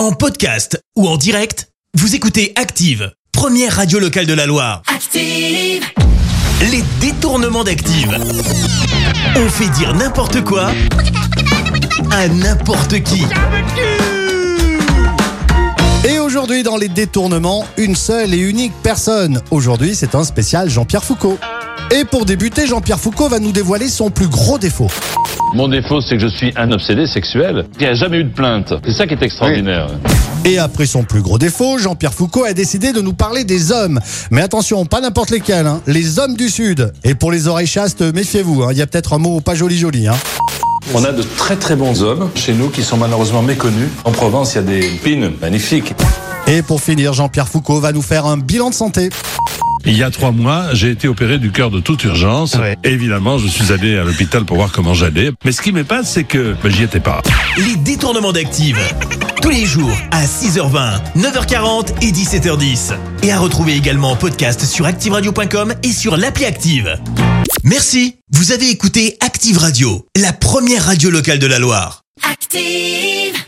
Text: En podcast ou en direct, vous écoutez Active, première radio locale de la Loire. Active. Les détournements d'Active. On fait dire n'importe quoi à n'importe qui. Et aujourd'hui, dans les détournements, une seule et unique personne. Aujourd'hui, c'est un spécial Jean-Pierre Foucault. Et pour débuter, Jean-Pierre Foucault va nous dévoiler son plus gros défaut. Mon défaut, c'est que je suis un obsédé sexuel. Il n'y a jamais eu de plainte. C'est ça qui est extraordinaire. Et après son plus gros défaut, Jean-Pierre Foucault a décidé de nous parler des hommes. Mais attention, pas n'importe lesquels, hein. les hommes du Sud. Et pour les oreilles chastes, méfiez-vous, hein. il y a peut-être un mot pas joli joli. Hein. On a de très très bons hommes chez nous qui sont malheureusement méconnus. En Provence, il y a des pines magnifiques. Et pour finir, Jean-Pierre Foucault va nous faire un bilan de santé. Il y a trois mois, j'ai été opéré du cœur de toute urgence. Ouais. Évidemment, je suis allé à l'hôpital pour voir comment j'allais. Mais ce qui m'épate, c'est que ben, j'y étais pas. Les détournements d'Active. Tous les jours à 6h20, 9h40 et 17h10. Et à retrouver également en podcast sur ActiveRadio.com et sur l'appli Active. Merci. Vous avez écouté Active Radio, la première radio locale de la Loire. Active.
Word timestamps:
En 0.00 0.12
podcast 0.12 0.82
ou 0.96 1.06
en 1.06 1.18
direct, 1.18 1.68
vous 1.92 2.14
écoutez 2.14 2.54
Active, 2.56 3.12
première 3.32 3.76
radio 3.76 3.98
locale 3.98 4.24
de 4.24 4.32
la 4.32 4.46
Loire. 4.46 4.80
Active. 4.86 5.84
Les 6.70 6.82
détournements 7.02 7.64
d'Active. 7.64 8.16
On 9.36 9.48
fait 9.50 9.68
dire 9.78 9.94
n'importe 9.94 10.42
quoi 10.42 10.70
à 12.10 12.28
n'importe 12.28 13.02
qui. 13.02 13.26
Et 16.08 16.18
aujourd'hui, 16.18 16.62
dans 16.62 16.78
les 16.78 16.88
détournements, 16.88 17.66
une 17.76 17.94
seule 17.94 18.32
et 18.32 18.38
unique 18.38 18.72
personne. 18.82 19.42
Aujourd'hui, 19.50 19.94
c'est 19.94 20.14
un 20.14 20.24
spécial 20.24 20.70
Jean-Pierre 20.70 21.04
Foucault. 21.04 21.36
Et 21.90 22.06
pour 22.06 22.24
débuter, 22.24 22.66
Jean-Pierre 22.66 23.00
Foucault 23.00 23.28
va 23.28 23.38
nous 23.38 23.52
dévoiler 23.52 23.88
son 23.88 24.10
plus 24.10 24.28
gros 24.28 24.58
défaut. 24.58 24.88
Mon 25.52 25.66
défaut, 25.66 26.00
c'est 26.00 26.16
que 26.16 26.22
je 26.22 26.28
suis 26.28 26.52
un 26.56 26.70
obsédé 26.70 27.08
sexuel. 27.08 27.66
Il 27.80 27.82
n'y 27.82 27.88
a 27.88 27.94
jamais 27.94 28.18
eu 28.18 28.24
de 28.24 28.32
plainte. 28.32 28.72
C'est 28.84 28.92
ça 28.92 29.06
qui 29.06 29.14
est 29.14 29.22
extraordinaire. 29.22 29.88
Et 30.44 30.58
après 30.58 30.86
son 30.86 31.02
plus 31.02 31.22
gros 31.22 31.38
défaut, 31.38 31.76
Jean-Pierre 31.76 32.14
Foucault 32.14 32.44
a 32.44 32.52
décidé 32.52 32.92
de 32.92 33.00
nous 33.00 33.14
parler 33.14 33.42
des 33.42 33.72
hommes. 33.72 33.98
Mais 34.30 34.42
attention, 34.42 34.86
pas 34.86 35.00
n'importe 35.00 35.30
lesquels, 35.30 35.66
hein. 35.66 35.80
les 35.88 36.20
hommes 36.20 36.36
du 36.36 36.48
Sud. 36.48 36.92
Et 37.02 37.16
pour 37.16 37.32
les 37.32 37.48
oreilles 37.48 37.66
chastes, 37.66 38.00
méfiez-vous, 38.00 38.62
hein. 38.62 38.68
il 38.70 38.78
y 38.78 38.82
a 38.82 38.86
peut-être 38.86 39.12
un 39.12 39.18
mot 39.18 39.40
pas 39.40 39.56
joli 39.56 39.76
joli. 39.76 40.06
Hein. 40.06 40.14
On 40.94 41.04
a 41.04 41.10
de 41.10 41.22
très 41.22 41.56
très 41.56 41.74
bons 41.74 42.02
hommes 42.02 42.30
chez 42.36 42.52
nous 42.52 42.68
qui 42.68 42.82
sont 42.82 42.96
malheureusement 42.96 43.42
méconnus. 43.42 43.88
En 44.04 44.12
Provence, 44.12 44.54
il 44.54 44.56
y 44.56 44.58
a 44.58 44.62
des 44.62 44.88
pines 45.02 45.32
magnifiques. 45.40 45.94
Et 46.46 46.62
pour 46.62 46.80
finir, 46.80 47.12
Jean-Pierre 47.12 47.48
Foucault 47.48 47.80
va 47.80 47.92
nous 47.92 48.02
faire 48.02 48.26
un 48.26 48.38
bilan 48.38 48.70
de 48.70 48.74
santé. 48.74 49.10
Il 49.90 49.96
y 49.96 50.04
a 50.04 50.10
trois 50.12 50.30
mois, 50.30 50.72
j'ai 50.72 50.90
été 50.90 51.08
opéré 51.08 51.38
du 51.38 51.50
cœur 51.50 51.72
de 51.72 51.80
toute 51.80 52.04
urgence. 52.04 52.54
Ouais. 52.54 52.76
Évidemment, 52.84 53.38
je 53.38 53.48
suis 53.48 53.72
allé 53.72 53.98
à 53.98 54.04
l'hôpital 54.04 54.44
pour 54.44 54.56
voir 54.56 54.70
comment 54.70 54.94
j'allais. 54.94 55.32
Mais 55.44 55.50
ce 55.50 55.60
qui 55.60 55.72
m'épate, 55.72 56.04
c'est 56.04 56.22
que 56.22 56.54
ben, 56.62 56.70
j'y 56.70 56.84
étais 56.84 57.00
pas. 57.00 57.22
Les 57.56 57.74
détournements 57.74 58.30
d'Active. 58.30 58.78
Tous 59.42 59.50
les 59.50 59.64
jours 59.64 59.90
à 60.12 60.26
6h20, 60.26 61.16
9h40 61.16 61.88
et 62.02 62.12
17h10. 62.12 62.92
Et 63.24 63.32
à 63.32 63.40
retrouver 63.40 63.74
également 63.74 64.12
en 64.12 64.16
podcast 64.16 64.64
sur 64.64 64.86
ActiveRadio.com 64.86 65.74
et 65.82 65.90
sur 65.90 66.16
l'appli 66.16 66.44
Active. 66.44 66.96
Merci. 67.64 68.14
Vous 68.30 68.52
avez 68.52 68.70
écouté 68.70 69.16
Active 69.18 69.58
Radio, 69.58 70.06
la 70.16 70.32
première 70.32 70.84
radio 70.84 71.10
locale 71.10 71.40
de 71.40 71.48
la 71.48 71.58
Loire. 71.58 72.02
Active. 72.30 73.40